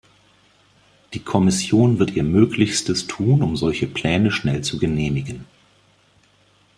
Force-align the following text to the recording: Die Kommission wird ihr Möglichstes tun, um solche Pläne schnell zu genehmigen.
Die 1.13 1.19
Kommission 1.19 1.99
wird 1.99 2.13
ihr 2.15 2.23
Möglichstes 2.23 3.05
tun, 3.05 3.43
um 3.43 3.55
solche 3.55 3.85
Pläne 3.85 4.31
schnell 4.31 4.63
zu 4.63 4.79
genehmigen. 4.79 5.45